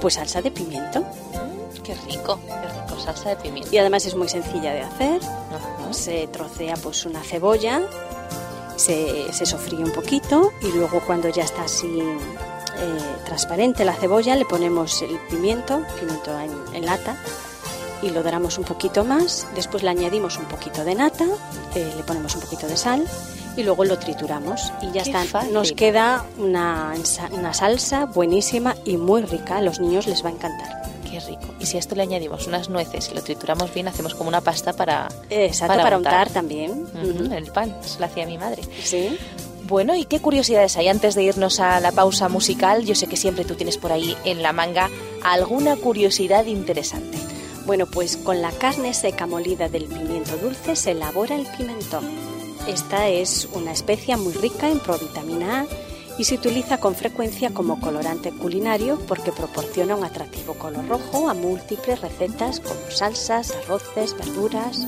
[0.00, 1.00] pues salsa de pimiento.
[1.00, 3.70] Mm, Qué rico, qué rico, salsa de pimiento.
[3.72, 5.20] Y además es muy sencilla de hacer.
[5.22, 5.92] Ajá.
[5.92, 7.82] Se trocea pues una cebolla,
[8.76, 12.00] se, se sofríe un poquito y luego cuando ya está así
[12.80, 17.16] eh, transparente la cebolla le ponemos el pimiento, pimiento en, en lata
[18.02, 19.46] y lo doramos un poquito más.
[19.56, 21.26] Después le añadimos un poquito de nata,
[21.74, 23.04] eh, le ponemos un poquito de sal
[23.56, 25.24] y luego lo trituramos y ya Qué está.
[25.24, 25.52] fácil.
[25.52, 26.94] Nos queda una,
[27.32, 29.56] una salsa buenísima y muy rica.
[29.56, 30.77] A los niños les va a encantar.
[31.24, 31.54] Qué rico.
[31.60, 34.40] Y si a esto le añadimos unas nueces y lo trituramos bien, hacemos como una
[34.40, 36.12] pasta para, Exacto, Para para, untar.
[36.14, 36.86] untar, también.
[37.32, 37.74] El pan.
[37.84, 38.62] Eso lo hacía mi madre.
[38.82, 39.18] Sí.
[39.64, 42.84] Bueno, ¿y qué curiosidades hay antes de irnos a la pausa musical?
[42.86, 44.88] Yo sé que siempre tú tienes por ahí en la manga
[45.22, 47.18] alguna curiosidad interesante.
[47.66, 52.08] Bueno, pues con la carne seca molida del pimiento dulce se elabora el pimentón.
[52.66, 55.66] Esta es una especia muy rica en provitamina A
[56.18, 61.34] y se utiliza con frecuencia como colorante culinario porque proporciona un atractivo color rojo a
[61.34, 64.86] múltiples recetas como salsas, arroces, verduras.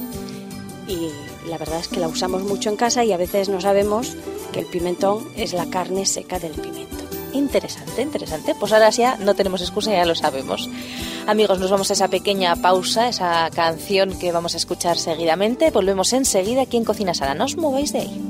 [0.88, 1.08] Y
[1.48, 4.16] la verdad es que la usamos mucho en casa y a veces no sabemos
[4.52, 6.96] que el pimentón es la carne seca del pimiento.
[7.32, 8.56] Interesante, interesante.
[8.58, 10.68] Pues ahora ya no tenemos excusa, ya lo sabemos.
[11.28, 15.70] Amigos, nos vamos a esa pequeña pausa, esa canción que vamos a escuchar seguidamente.
[15.70, 17.34] Volvemos enseguida aquí en Cocina Sala.
[17.34, 18.29] No os mováis de ahí.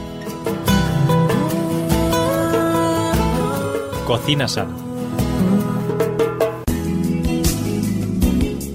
[4.11, 4.75] Cocina sana.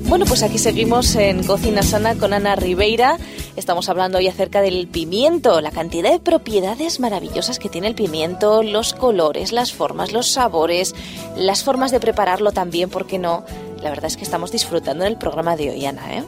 [0.08, 3.18] Bueno, pues aquí seguimos en Cocina Sana con Ana Ribeira.
[3.54, 8.62] Estamos hablando hoy acerca del pimiento, la cantidad de propiedades maravillosas que tiene el pimiento,
[8.62, 10.94] los colores, las formas, los sabores,
[11.36, 13.44] las formas de prepararlo también, ¿por qué no?
[13.82, 16.24] La verdad es que estamos disfrutando en el programa de hoy, Ana, ¿eh?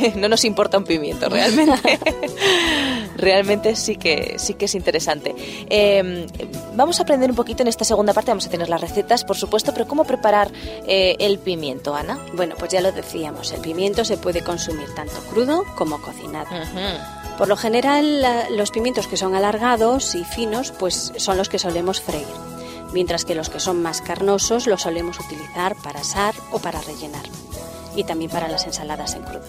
[0.16, 1.98] no nos importa un pimiento realmente.
[3.16, 5.34] realmente sí que sí que es interesante.
[5.68, 6.26] Em,
[6.74, 8.30] vamos a aprender un poquito en esta segunda parte.
[8.30, 10.50] Vamos a tener las recetas, por supuesto, pero cómo preparar
[10.86, 12.18] eh, el pimiento, Ana.
[12.34, 13.52] Bueno, pues ya lo decíamos.
[13.52, 16.50] El pimiento se puede consumir tanto crudo como cocinado.
[17.38, 18.24] Por lo general,
[18.56, 22.26] los pimientos que son alargados y finos, pues son los que solemos freír,
[22.92, 27.24] mientras que los que son más carnosos los solemos utilizar para asar o para rellenar
[27.96, 29.44] y también para las ensaladas en crudo.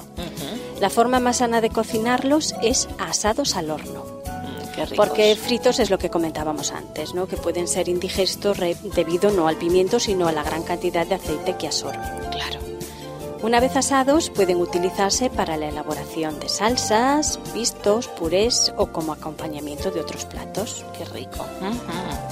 [0.79, 4.05] La forma más sana de cocinarlos es asados al horno.
[4.25, 7.27] Mm, porque fritos es lo que comentábamos antes, ¿no?
[7.27, 8.57] que pueden ser indigestos
[8.95, 12.01] debido no al pimiento, sino a la gran cantidad de aceite que absorben.
[12.31, 12.62] Claro.
[13.43, 19.91] Una vez asados pueden utilizarse para la elaboración de salsas, pistos, purés o como acompañamiento
[19.91, 20.85] de otros platos.
[20.97, 21.45] Qué rico.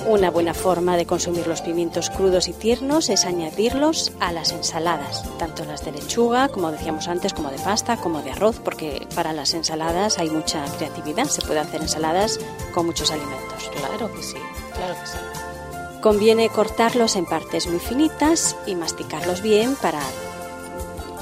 [0.08, 5.26] Una buena forma de consumir los pimientos crudos y tiernos es añadirlos a las ensaladas,
[5.38, 9.34] tanto las de lechuga, como decíamos antes, como de pasta, como de arroz, porque para
[9.34, 12.40] las ensaladas hay mucha creatividad, se puede hacer ensaladas
[12.74, 13.70] con muchos alimentos.
[13.76, 14.38] Claro que sí,
[14.74, 15.18] claro que sí.
[16.00, 20.00] Conviene cortarlos en partes muy finitas y masticarlos bien para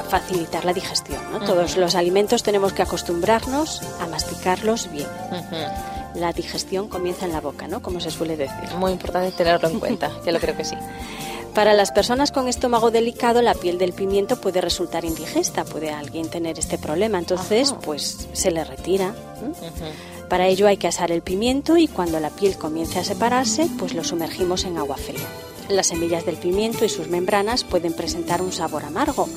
[0.04, 1.20] facilitar la digestión.
[1.32, 1.40] ¿no?
[1.40, 5.08] Todos los alimentos tenemos que acostumbrarnos a masticarlos bien.
[6.16, 7.82] La digestión comienza en la boca, ¿no?
[7.82, 8.74] Como se suele decir.
[8.78, 10.76] Muy importante tenerlo en cuenta, yo lo creo que sí.
[11.54, 16.30] Para las personas con estómago delicado, la piel del pimiento puede resultar indigesta, puede alguien
[16.30, 19.14] tener este problema, entonces pues se le retira.
[20.30, 23.94] Para ello hay que asar el pimiento y cuando la piel comience a separarse, pues
[23.94, 25.26] lo sumergimos en agua fría.
[25.70, 29.28] Las semillas del pimiento y sus membranas pueden presentar un sabor amargo,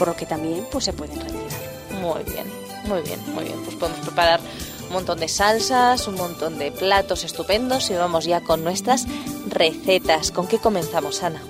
[0.00, 1.60] por lo que también pues, se pueden retirar.
[2.00, 2.46] Muy bien,
[2.86, 3.60] muy bien, muy bien.
[3.62, 4.40] Pues podemos preparar
[4.86, 9.04] un montón de salsas, un montón de platos estupendos y vamos ya con nuestras
[9.48, 10.30] recetas.
[10.30, 11.42] ¿Con qué comenzamos, Ana?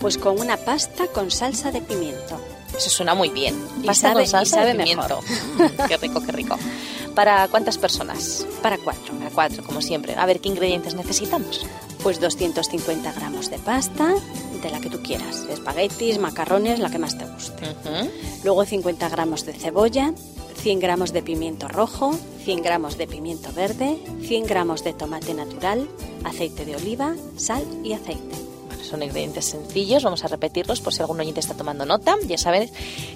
[0.00, 2.40] Pues con una pasta con salsa de pimiento.
[2.74, 3.54] Eso suena muy bien.
[3.84, 5.20] Pasta con salsa de pimiento.
[5.58, 6.56] Mm, qué rico, qué rico.
[7.14, 8.46] ¿Para cuántas personas?
[8.62, 9.12] Para cuatro.
[9.18, 10.14] Para cuatro, como siempre.
[10.16, 11.66] A ver, ¿qué ingredientes necesitamos?
[12.02, 14.14] Pues 250 gramos de pasta,
[14.62, 15.46] de la que tú quieras.
[15.50, 17.62] Espaguetis, macarrones, la que más te guste.
[18.44, 20.12] Luego 50 gramos de cebolla,
[20.56, 22.12] 100 gramos de pimiento rojo,
[22.44, 25.88] 100 gramos de pimiento verde, 100 gramos de tomate natural,
[26.24, 28.50] aceite de oliva, sal y aceite
[28.90, 32.16] son ingredientes sencillos, vamos a repetirlos por si algún oyente está tomando nota.
[32.26, 32.68] Ya saben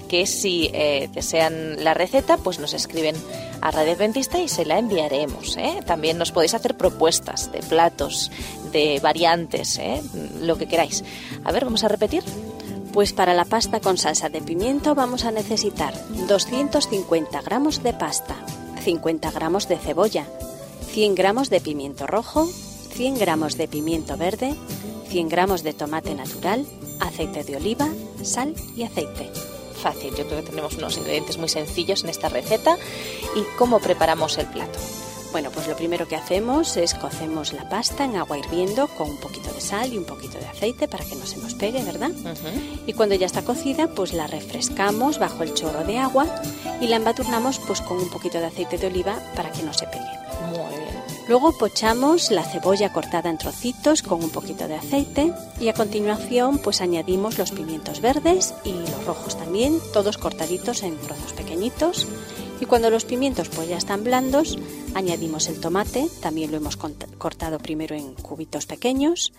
[0.07, 3.15] que si eh, desean la receta, pues nos escriben
[3.61, 5.57] a Radio Adventista y se la enviaremos.
[5.57, 5.81] ¿eh?
[5.85, 8.31] También nos podéis hacer propuestas de platos,
[8.75, 10.01] de variantes, ¿eh?
[10.41, 11.01] lo que queráis.
[11.45, 12.23] A ver, vamos a repetir.
[12.91, 15.93] Pues para la pasta con salsa de pimiento vamos a necesitar
[16.27, 18.35] 250 gramos de pasta,
[18.83, 20.25] 50 gramos de cebolla,
[20.91, 24.55] 100 gramos de pimiento rojo, 100 gramos de pimiento verde,
[25.07, 26.65] 100 gramos de tomate natural,
[26.99, 27.87] aceite de oliva,
[28.23, 29.29] sal y aceite.
[29.81, 32.77] Fácil, yo creo que tenemos unos ingredientes muy sencillos en esta receta.
[33.35, 34.79] ¿Y cómo preparamos el plato?
[35.35, 39.17] Bueno, pues lo primero que hacemos es cocemos la pasta en agua hirviendo con un
[39.17, 42.11] poquito de sal y un poquito de aceite para que no se nos pegue, ¿verdad?
[42.87, 46.25] Y cuando ya está cocida, pues la refrescamos bajo el chorro de agua
[46.79, 49.87] y la embadurnamos pues con un poquito de aceite de oliva para que no se
[49.87, 50.05] pegue.
[50.51, 50.95] Muy bien.
[51.27, 56.59] Luego pochamos la cebolla cortada en trocitos con un poquito de aceite y a continuación
[56.59, 62.07] pues añadimos los pimientos verdes y los rojos también, todos cortaditos en trozos pequeñitos.
[62.59, 64.57] Y cuando los pimientos pues ya están blandos,
[64.93, 69.33] añadimos el tomate, también lo hemos cortado primero en cubitos pequeños.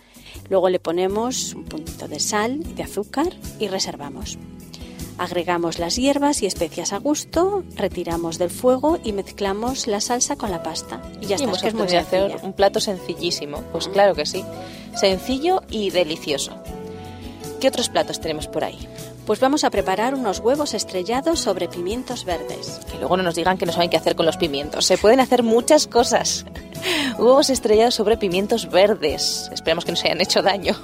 [0.49, 4.37] Luego le ponemos un puntito de sal y de azúcar y reservamos.
[5.17, 10.51] Agregamos las hierbas y especias a gusto, retiramos del fuego y mezclamos la salsa con
[10.51, 11.01] la pasta.
[11.19, 13.63] Y ya está, es muy hacer un plato sencillísimo.
[13.71, 14.43] Pues claro que sí.
[14.95, 16.51] Sencillo y delicioso.
[17.59, 18.77] ¿Qué otros platos tenemos por ahí?
[19.27, 22.79] Pues vamos a preparar unos huevos estrellados sobre pimientos verdes.
[22.89, 24.85] Que luego no nos digan que no saben qué hacer con los pimientos.
[24.85, 26.45] Se pueden hacer muchas cosas.
[27.17, 29.49] Huevos estrellados sobre pimientos verdes.
[29.51, 30.77] Esperemos que no se hayan hecho daño.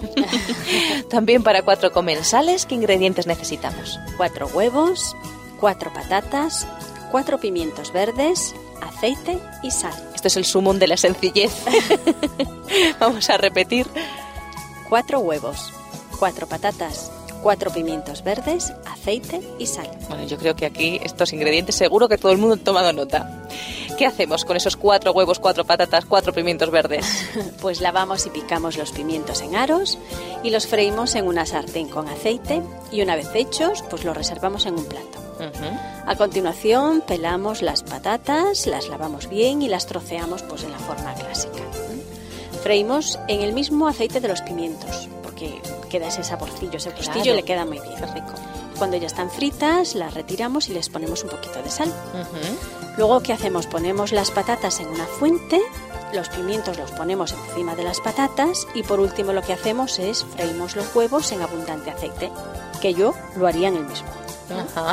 [1.09, 3.97] También para cuatro comensales, ¿qué ingredientes necesitamos?
[4.17, 5.15] Cuatro huevos,
[5.61, 6.67] cuatro patatas,
[7.11, 9.93] cuatro pimientos verdes, aceite y sal.
[10.15, 11.53] Esto es el sumum de la sencillez.
[12.99, 13.87] Vamos a repetir.
[14.89, 15.71] Cuatro huevos,
[16.19, 17.09] cuatro patatas,
[17.43, 19.91] cuatro pimientos verdes, aceite y sal.
[20.07, 23.43] Bueno, yo creo que aquí estos ingredientes seguro que todo el mundo ha tomado nota.
[23.97, 27.05] ¿Qué hacemos con esos cuatro huevos, cuatro patatas, cuatro pimientos verdes?
[27.61, 29.97] Pues lavamos y picamos los pimientos en aros
[30.43, 34.65] y los freímos en una sartén con aceite y una vez hechos, pues los reservamos
[34.65, 35.19] en un plato.
[36.05, 41.13] A continuación, pelamos las patatas, las lavamos bien y las troceamos pues en la forma
[41.13, 41.63] clásica.
[42.61, 45.61] Freímos en el mismo aceite de los pimientos, porque
[45.93, 47.95] queda ese saborcillo, ese gustillo y le queda muy bien.
[48.15, 48.33] rico.
[48.79, 51.93] Cuando ya están fritas, las retiramos y les ponemos un poquito de sal.
[52.97, 53.67] Luego, ¿qué hacemos?
[53.67, 55.61] Ponemos las patatas en una fuente,
[56.11, 60.25] los pimientos los ponemos encima de las patatas y por último lo que hacemos es
[60.25, 62.31] freímos los huevos en abundante aceite,
[62.81, 64.22] que yo lo haría en el mismo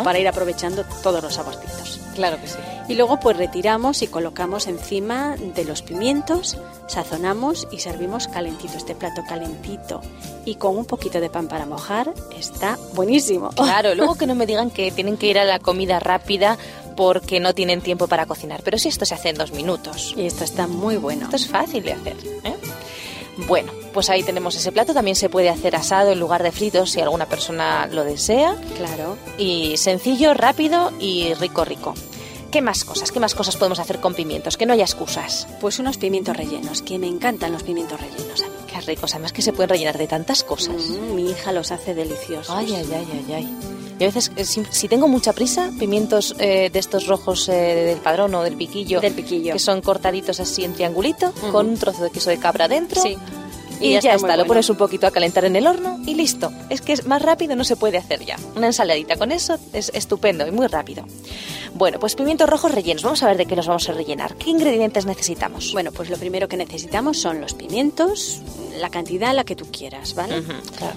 [0.05, 2.01] para ir aprovechando todos los saborcitos.
[2.15, 2.59] Claro que sí.
[2.89, 6.59] Y luego pues retiramos y colocamos encima de los pimientos,
[6.89, 8.77] sazonamos y servimos calentito.
[8.77, 10.01] Este plato calentito
[10.45, 13.51] y con un poquito de pan para mojar está buenísimo.
[13.51, 16.59] Claro, luego que no me digan que tienen que ir a la comida rápida
[16.97, 18.63] porque no tienen tiempo para cocinar.
[18.65, 20.15] Pero si esto se hace en dos minutos.
[20.17, 21.25] Y esto está muy bueno.
[21.25, 22.17] Esto es fácil de hacer.
[22.45, 22.57] ¿eh?
[23.37, 24.95] Bueno, pues ahí tenemos ese plato.
[24.95, 28.57] También se puede hacer asado en lugar de fritos si alguna persona lo desea.
[28.77, 29.17] Claro.
[29.39, 31.95] Y sencillo, rápido y rico, rico.
[32.51, 33.13] ¿Qué más cosas?
[33.13, 34.57] ¿Qué más cosas podemos hacer con pimientos?
[34.57, 35.47] Que no haya excusas.
[35.61, 38.55] Pues unos pimientos rellenos, que me encantan los pimientos rellenos a mí.
[38.67, 40.75] Qué ricos, además que se pueden rellenar de tantas cosas.
[40.89, 42.51] Mm, mi hija los hace deliciosos.
[42.51, 43.57] Ay, ay, ay, ay, ay.
[44.01, 47.99] Y a veces, eh, si, tengo mucha prisa, pimientos eh, de estos rojos eh, del
[47.99, 52.03] padrón o del piquillo, del piquillo, que son cortaditos así en triangulito, con un trozo
[52.05, 53.01] de queso de cabra dentro.
[53.01, 53.17] Sí
[53.81, 56.53] y, ya, está, lo pones un poquito a calentar en el horno y listo.
[56.69, 58.37] Es que es más rápido no se puede hacer ya.
[58.55, 61.05] Una ensaladita con eso es estupendo y muy rápido.
[61.75, 63.03] Bueno, pues pimientos rojos rellenos.
[63.03, 64.37] Vamos a ver de qué los vamos a rellenar.
[64.37, 65.73] ¿Qué ingredientes necesitamos?
[65.73, 68.43] Bueno, pues lo primero que necesitamos son los pimientos,
[68.79, 70.43] la cantidad la que tú quieras, ¿vale?
[70.77, 70.97] claro.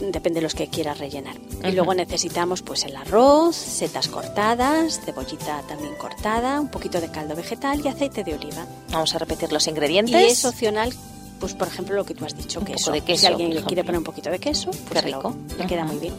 [0.00, 1.36] Depende de los que quieras rellenar.
[1.64, 7.34] Y luego necesitamos pues el arroz, setas cortadas, cebollita también cortada, un poquito de caldo
[7.34, 8.66] vegetal y aceite de oliva.
[8.90, 10.14] Vamos a repetir los ingredientes.
[10.14, 10.92] Y es opcional
[11.38, 12.92] pues por ejemplo lo que tú has dicho, un queso.
[12.92, 13.20] de queso.
[13.20, 15.34] Si alguien le quiere poner un poquito de queso, pues rico.
[15.56, 16.14] le queda muy bien.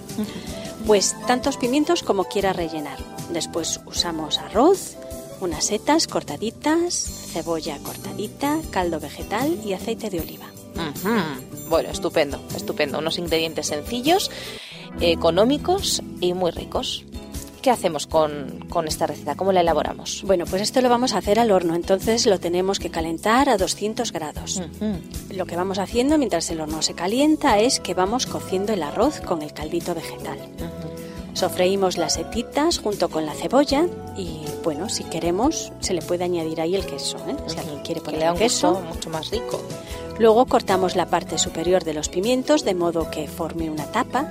[0.88, 2.98] Pues tantos pimientos como quiera rellenar.
[3.32, 4.96] Después usamos arroz,
[5.42, 6.94] unas setas cortaditas,
[7.34, 10.48] cebolla cortadita, caldo vegetal y aceite de oliva.
[11.70, 13.00] Bueno, estupendo, estupendo.
[13.00, 14.32] Unos ingredientes sencillos,
[15.00, 17.06] económicos y muy ricos.
[17.62, 19.36] ¿Qué hacemos con, esta receta?
[19.36, 20.24] ¿Cómo la elaboramos?
[20.26, 23.58] Bueno, pues esto lo vamos a hacer al horno, entonces lo tenemos que calentar a
[23.58, 24.62] 200 grados.
[25.30, 29.20] Lo que vamos haciendo mientras el horno se calienta es que vamos cociendo el arroz
[29.20, 30.40] con el caldito vegetal.
[31.40, 33.86] Sofreímos las setitas junto con la cebolla
[34.18, 37.36] y, bueno, si queremos, se le puede añadir ahí el queso, ¿eh?
[37.48, 38.82] si alguien quiere poner queso.
[38.82, 39.62] mucho más rico.
[40.18, 44.28] Luego cortamos la parte superior de los pimientos de modo que forme una tapa.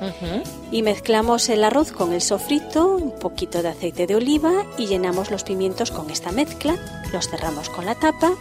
[0.00, 0.42] ¿eh?
[0.72, 5.30] Y mezclamos el arroz con el sofrito, un poquito de aceite de oliva y llenamos
[5.30, 6.76] los pimientos con esta mezcla.
[7.12, 8.32] Los cerramos con la tapa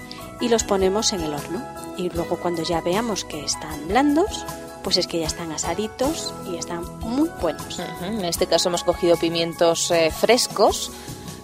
[0.41, 1.63] y los ponemos en el horno.
[1.95, 4.48] Y luego cuando ya veamos que están blandos,
[4.83, 7.79] pues es que ya están asaditos y están muy buenos.
[8.01, 10.91] En este caso hemos cogido pimientos eh, frescos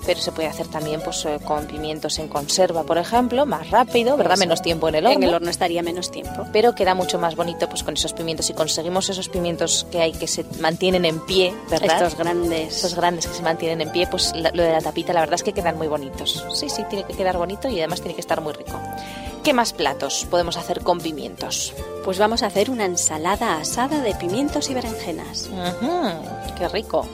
[0.06, 4.16] pero se puede hacer también pues eh, con pimientos en conserva, por ejemplo, más rápido,
[4.18, 4.38] ¿verdad?
[4.38, 5.18] Menos tiempo en el horno.
[5.18, 6.46] En el horno estaría menos tiempo.
[6.54, 8.46] Pero queda mucho más bonito pues con esos pimientos.
[8.46, 12.04] Si conseguimos esos pimientos que hay que se mantienen en pie, ¿verdad?
[12.04, 12.78] Estos grandes.
[12.78, 15.44] Esos grandes que se mantienen en pie, pues lo de la tapita, la verdad es
[15.44, 16.46] que quedan muy bonitos.
[16.54, 18.80] Sí, sí, tiene que quedar bonito y además tiene que estar muy rico.
[19.46, 21.72] ¿Qué más platos podemos hacer con pimientos?
[22.04, 25.52] Pues vamos a hacer una ensalada asada de pimientos y berenjenas.
[26.58, 27.08] ¡Qué rico!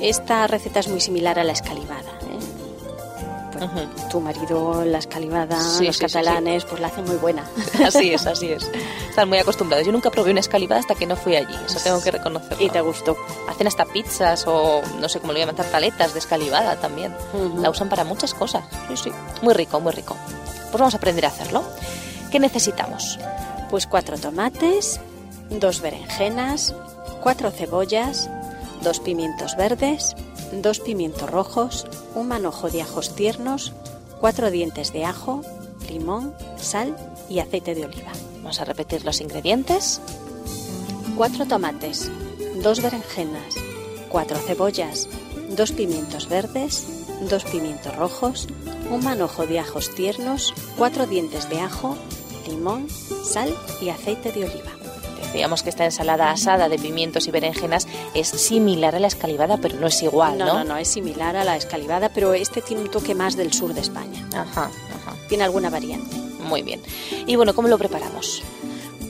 [0.00, 2.10] Esta receta es muy similar a la escalivada.
[2.22, 3.86] ¿eh?
[4.10, 7.44] Tu marido, la escalivada, los catalanes, pues la hacen muy buena.
[7.86, 8.68] Así es, así es.
[9.08, 9.86] Están muy acostumbrados.
[9.86, 12.64] Yo nunca probé una escalivada hasta que no fui allí, eso tengo que reconocerlo.
[12.64, 13.16] Y te gustó.
[13.48, 17.14] Hacen hasta pizzas o no sé cómo lo llaman, paletas de escalivada también.
[17.58, 18.64] La usan para muchas cosas.
[18.88, 19.12] Sí, sí.
[19.40, 20.16] Muy rico, muy rico.
[20.74, 21.62] Pues vamos a aprender a hacerlo.
[22.32, 23.20] ¿Qué necesitamos?
[23.70, 24.98] Pues cuatro tomates,
[25.48, 26.74] dos berenjenas,
[27.22, 28.28] cuatro cebollas,
[28.82, 30.16] dos pimientos verdes,
[30.50, 33.72] dos pimientos rojos, un manojo de ajos tiernos,
[34.18, 35.42] cuatro dientes de ajo,
[35.88, 36.96] limón, sal
[37.28, 38.10] y aceite de oliva.
[38.38, 40.00] Vamos a repetir los ingredientes.
[41.16, 42.10] Cuatro tomates,
[42.64, 43.54] dos berenjenas,
[44.08, 45.08] cuatro cebollas,
[45.50, 46.84] dos pimientos verdes,
[47.30, 48.48] dos pimientos rojos,
[48.90, 51.96] un manojo de ajos tiernos, cuatro dientes de ajo,
[52.48, 52.88] limón,
[53.24, 54.72] sal y aceite de oliva.
[55.34, 59.80] Decíamos que esta ensalada asada de pimientos y berenjenas es similar a la escalivada, pero
[59.80, 60.46] no es igual, ¿no?
[60.46, 63.52] No, no, no, es similar a la escalivada, pero este tiene un toque más del
[63.52, 64.28] sur de España.
[64.32, 65.16] Ajá, ajá.
[65.28, 66.16] Tiene alguna variante.
[66.38, 66.80] Muy bien.
[67.26, 68.42] Y bueno, ¿cómo lo preparamos?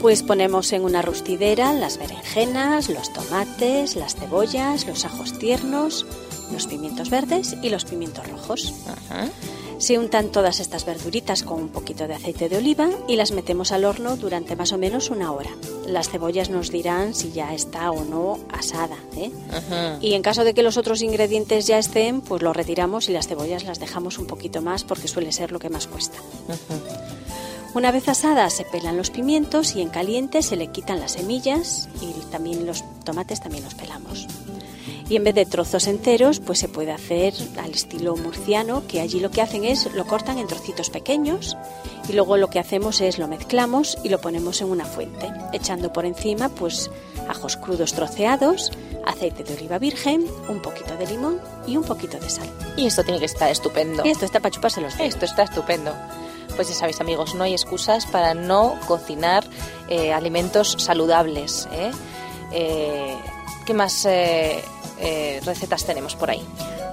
[0.01, 6.07] Pues ponemos en una rustidera las berenjenas, los tomates, las cebollas, los ajos tiernos,
[6.53, 8.73] los pimientos verdes y los pimientos rojos.
[8.87, 9.29] Ajá.
[9.85, 13.71] Se untan todas estas verduritas con un poquito de aceite de oliva y las metemos
[13.71, 15.51] al horno durante más o menos una hora.
[15.87, 18.97] Las cebollas nos dirán si ya está o no asada.
[19.15, 19.31] ¿eh?
[20.01, 23.29] Y en caso de que los otros ingredientes ya estén, pues los retiramos y las
[23.29, 26.17] cebollas las dejamos un poquito más porque suele ser lo que más cuesta.
[26.49, 26.81] Ajá.
[27.75, 31.91] Una vez asadas se pelan los pimientos y en caliente se le quitan las semillas
[32.01, 34.29] y también los tomates también los pelamos.
[35.09, 39.21] Y en vez de trozos enteros, pues se puede hacer al estilo murciano, que allí
[39.21, 41.57] lo que hacen es lo cortan en trocitos pequeños
[42.09, 45.93] y luego lo que hacemos es lo mezclamos y lo ponemos en una fuente, echando
[45.93, 46.91] por encima pues
[47.29, 48.73] ajos crudos troceados,
[49.05, 52.49] aceite de oliva virgen, un poquito de limón y un poquito de sal.
[52.77, 54.05] Y esto tiene que estar estupendo.
[54.05, 55.15] Y esto está para chuparse los dedos.
[55.15, 55.93] Esto está estupendo.
[56.57, 59.45] Pues ya sabéis, amigos, no hay excusas para no cocinar
[59.89, 61.69] eh, alimentos saludables.
[61.73, 61.91] ¿eh?
[62.53, 63.17] Eh,
[63.67, 64.63] ¿Qué más eh,
[64.99, 66.43] eh, recetas tenemos por ahí?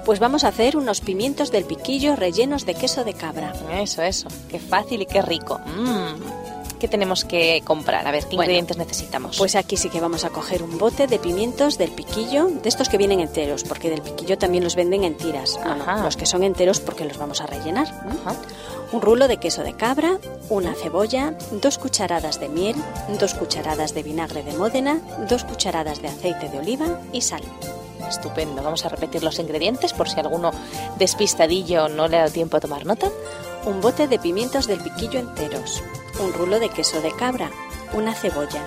[0.06, 3.54] Pues vamos a hacer unos pimientos del piquillo rellenos de queso de cabra.
[3.80, 4.28] Eso, eso.
[4.50, 5.60] Qué fácil y qué rico.
[5.60, 6.42] Mm.
[6.82, 8.08] ¿Qué tenemos que comprar?
[8.08, 9.38] A ver, ¿qué Bueno, ingredientes necesitamos?
[9.38, 12.90] Pues aquí sí que vamos a coger un bote de pimientos del piquillo, de estos
[12.90, 15.60] que vienen enteros, porque del piquillo también los venden en tiras.
[15.64, 17.86] Bueno, los que son enteros porque los vamos a rellenar.
[17.88, 18.36] Ajá.
[18.92, 20.18] Un rulo de queso de cabra,
[20.50, 22.76] una cebolla, dos cucharadas de miel,
[23.20, 25.00] dos cucharadas de vinagre de Módena,
[25.30, 27.44] dos cucharadas de aceite de oliva y sal.
[28.12, 28.62] Estupendo.
[28.62, 30.52] Vamos a repetir los ingredientes por si alguno
[30.98, 33.10] despistadillo no le ha dado tiempo a tomar nota.
[33.66, 35.84] Un bote de pimientos del piquillo enteros,
[36.20, 37.50] un rulo de queso de cabra,
[37.94, 38.64] una cebolla,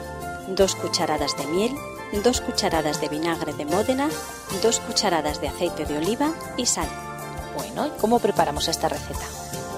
[0.48, 1.74] dos cucharadas de miel,
[2.22, 4.08] dos cucharadas de vinagre de Módena,
[4.62, 6.88] dos cucharadas de aceite de oliva y sal.
[7.56, 9.26] Bueno, ¿y cómo preparamos esta receta?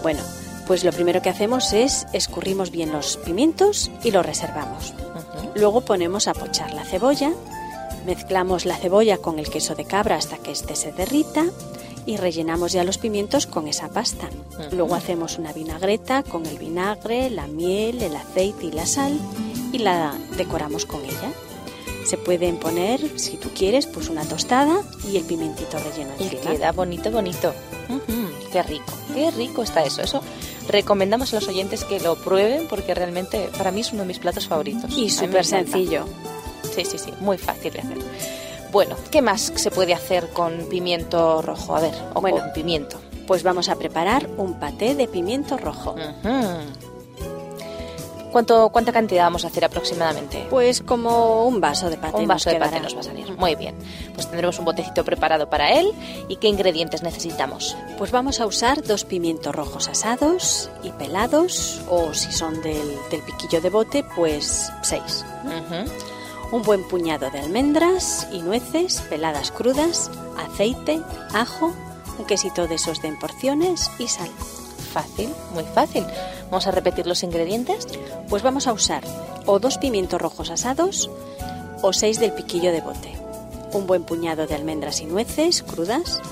[0.03, 0.23] Bueno,
[0.67, 4.95] pues lo primero que hacemos es escurrimos bien los pimientos y los reservamos.
[5.55, 7.33] Luego ponemos a pochar la cebolla,
[8.07, 11.45] mezclamos la cebolla con el queso de cabra hasta que éste se derrita
[12.07, 14.29] y rellenamos ya los pimientos con esa pasta.
[14.73, 19.19] Luego hacemos una vinagreta con el vinagre, la miel, el aceite y la sal
[19.73, 21.33] y la decoramos con ella.
[22.07, 24.81] Se pueden poner, si tú quieres, pues una tostada
[25.11, 26.53] y el pimentito relleno Y encima.
[26.53, 27.53] queda bonito, bonito.
[27.89, 30.03] Ujú, Qué rico, qué rico está eso.
[30.03, 30.21] Eso
[30.69, 34.21] recomendamos a los oyentes que lo prueben porque realmente para mí es uno de mis
[34.21, 34.97] platos favoritos.
[34.97, 36.07] Y súper sencillo.
[36.75, 37.99] Sí, sí, sí, muy fácil de hacer.
[38.73, 41.77] Bueno, ¿qué más se puede hacer con pimiento rojo?
[41.77, 42.39] A ver, o Bueno.
[42.39, 42.99] con pimiento.
[43.27, 45.93] Pues vamos a preparar un paté de pimiento rojo.
[45.93, 46.37] Ujú.
[48.33, 50.47] ¿Cuánto, ¿Cuánta cantidad vamos a hacer aproximadamente?
[50.51, 53.33] Pues como un vaso de paté Un vaso de paté nos va a salir.
[53.39, 53.75] Muy bien.
[54.15, 55.91] Pues tendremos un botecito preparado para él.
[56.29, 57.77] ¿Y qué ingredientes necesitamos?
[57.97, 63.23] Pues vamos a usar dos pimientos rojos asados y pelados, o si son del, del
[63.23, 65.25] piquillo de bote, pues seis.
[65.45, 65.91] Ujú.
[66.53, 71.01] Un buen puñado de almendras y nueces peladas crudas, aceite,
[71.33, 71.73] ajo,
[72.19, 74.31] un quesito de esos de en porciones y sal.
[74.93, 76.05] Fácil, muy fácil.
[76.45, 77.87] Vamos a repetir los ingredientes.
[78.29, 79.03] Pues vamos a usar
[79.45, 81.11] o dos pimientos rojos asados
[81.83, 83.13] o seis del piquillo de bote.
[83.73, 86.23] Un buen puñado de almendras y nueces crudas,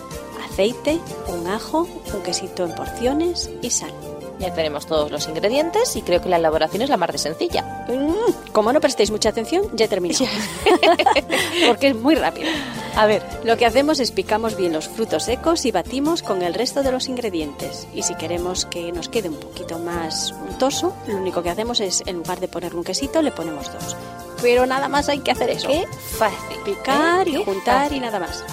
[0.48, 3.92] aceite, un ajo, un quesito en porciones y sal.
[4.38, 7.62] Ya tenemos todos los ingredientes y creo que la elaboración es la más de sencilla.
[7.88, 10.14] Mm, como no prestéis mucha atención, ya termino.
[11.66, 12.50] Porque es muy rápido.
[12.96, 16.54] A ver, Lo que hacemos es picamos bien los frutos secos y batimos con el
[16.54, 17.86] resto de los ingredientes.
[17.94, 22.02] Y si queremos que nos quede un poquito más untoso, lo único que hacemos es,
[22.06, 23.96] en lugar de ponerle un quesito, le ponemos dos.
[24.42, 25.68] Pero nada más hay que hacer eso.
[25.68, 25.86] qué
[26.18, 26.58] fácil.
[26.64, 27.32] Picar ¿eh?
[27.32, 27.96] y juntar fácil.
[27.98, 28.44] y nada más.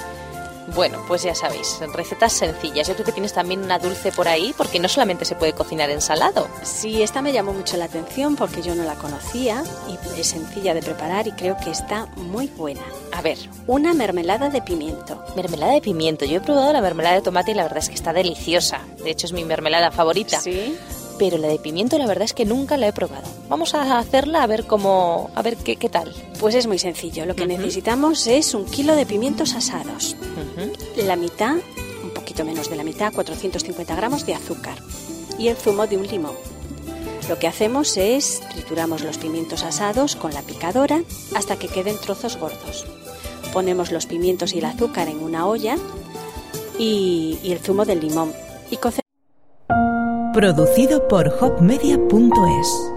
[0.76, 2.88] Bueno, pues ya sabéis, recetas sencillas.
[2.88, 5.90] Yo creo que tienes también una dulce por ahí, porque no solamente se puede cocinar
[5.90, 6.48] en salado.
[6.64, 10.74] Sí, esta me llamó mucho la atención porque yo no la conocía y es sencilla
[10.74, 12.82] de preparar y creo que está muy buena.
[13.12, 15.24] A ver, Una mermelada de pimiento.
[15.36, 16.26] mermelada de pimiento.
[16.26, 18.80] Yo he probado la mermelada de tomate y la verdad es que está deliciosa.
[19.04, 20.40] De hecho, es mi mermelada favorita.
[20.40, 20.78] Sí.
[21.22, 23.28] Pero la de pimiento, la verdad es que nunca la he probado.
[23.48, 26.12] Vamos a hacerla a ver cómo, a ver qué, qué tal.
[26.40, 27.28] Pues es muy sencillo.
[27.28, 30.16] Lo que necesitamos es un kilo de pimientos asados.
[30.96, 31.58] La mitad,
[32.04, 34.80] un poquito menos de la mitad, 450 gramos de azúcar
[35.38, 36.34] y el zumo de un limón.
[37.30, 41.04] Lo que hacemos es trituramos los pimientos asados con la picadora
[41.36, 42.88] hasta que queden trozos gordos.
[43.54, 45.78] Ponemos los pimientos y el azúcar en una olla
[46.80, 48.34] y, y el zumo del limón
[48.72, 49.11] y cocemos
[50.34, 52.92] Producido por hopmedia.es.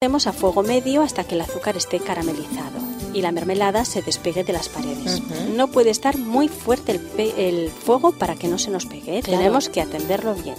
[0.00, 2.80] Hacemos a fuego medio hasta que el azúcar esté caramelizado
[3.12, 5.22] y la mermelada se despegue de las paredes.
[5.54, 6.98] No puede estar muy fuerte
[7.36, 9.18] el, fuego para que no se nos pegue.
[9.18, 9.22] ¿eh?
[9.22, 10.56] Tenemos que atenderlo bien.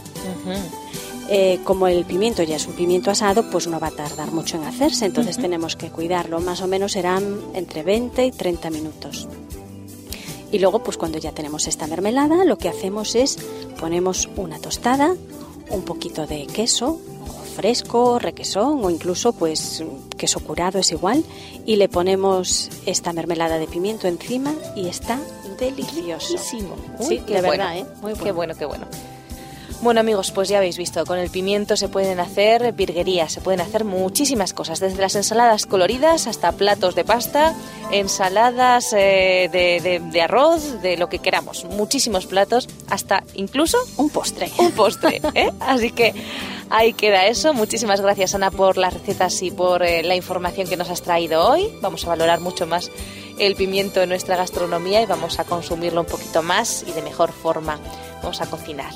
[1.30, 4.58] Eh, como el pimiento ya es un pimiento asado, pues no va a tardar mucho
[4.58, 6.40] en hacerse, entonces tenemos que cuidarlo.
[6.42, 9.28] Más o menos serán entre 20 y 30 minutos.
[10.54, 13.40] Y luego, pues cuando ya tenemos esta mermelada, lo que hacemos es
[13.80, 15.16] ponemos una tostada,
[15.72, 17.00] un poquito de queso,
[17.56, 19.84] fresco, requesón o incluso pues
[20.16, 21.24] queso curado es igual
[21.66, 25.20] y le ponemos esta mermelada de pimiento encima y está
[25.58, 26.38] delicioso.
[26.38, 27.86] sí, de verdad, ¿eh?
[28.04, 28.86] Muy Qué bueno, qué bueno.
[29.84, 33.60] Bueno amigos, pues ya habéis visto, con el pimiento se pueden hacer virguerías, se pueden
[33.60, 37.54] hacer muchísimas cosas, desde las ensaladas coloridas hasta platos de pasta,
[37.92, 44.50] ensaladas eh, de, arroz, de lo que queramos, muchísimos platos, hasta incluso un postre.
[44.58, 45.52] Un postre, ¿eh?
[45.60, 46.14] Así que
[46.70, 47.54] ahí queda eso.
[47.54, 51.46] Muchísimas gracias Ana por las recetas y por eh, la información que nos has traído
[51.46, 51.68] hoy.
[51.82, 52.90] Vamos a valorar mucho más
[53.38, 57.34] el pimiento en nuestra gastronomía y vamos a consumirlo un poquito más y de mejor
[57.34, 57.80] forma.
[58.22, 58.94] Vamos a cocinar.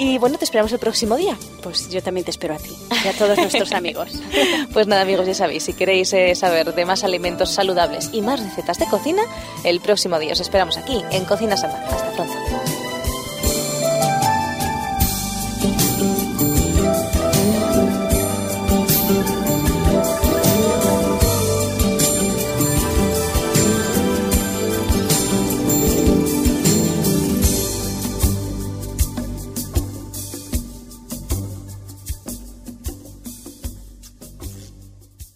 [0.00, 1.36] Y bueno, te esperamos el próximo día.
[1.62, 2.74] Pues yo también te espero a ti
[3.04, 4.08] y a todos nuestros amigos.
[4.72, 8.40] pues nada, amigos, ya sabéis, si queréis eh, saber de más alimentos saludables y más
[8.40, 9.22] recetas de cocina,
[9.62, 11.84] el próximo día os esperamos aquí en Cocina Sana.
[11.86, 12.69] Hasta pronto.